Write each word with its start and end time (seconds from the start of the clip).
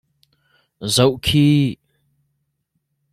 Zoh 0.95 1.17
khih! 1.25 1.67